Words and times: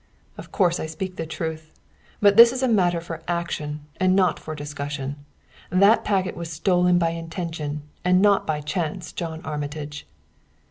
"Of 0.35 0.51
course 0.51 0.79
I 0.79 0.87
speak 0.87 1.15
the 1.17 1.27
truth; 1.27 1.75
but 2.21 2.35
this 2.35 2.51
is 2.51 2.63
a 2.63 2.67
matter 2.67 2.99
for 2.99 3.21
action, 3.27 3.81
and 3.97 4.15
not 4.15 4.39
for 4.39 4.55
discussion. 4.55 5.15
That 5.69 6.03
packet 6.03 6.35
was 6.35 6.51
stolen 6.51 6.97
by 6.97 7.11
intention, 7.11 7.83
and 8.03 8.19
not 8.19 8.47
by 8.47 8.61
chance, 8.61 9.11
John 9.11 9.41
Armitage!" 9.45 10.07